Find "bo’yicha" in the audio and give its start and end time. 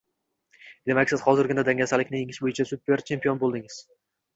2.49-2.69